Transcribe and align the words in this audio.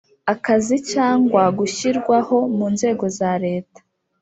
akazi 0.33 0.75
cyangwa 0.91 1.41
gushyirwaho 1.57 2.37
mu 2.55 2.65
nzego 2.73 3.05
za 3.17 3.31
leta 3.45 3.79